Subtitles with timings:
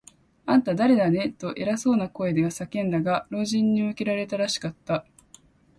[0.47, 5.05] 「あんた、だれだね？」と、偉そうな声が叫んだが、老人に向けられたらしかった。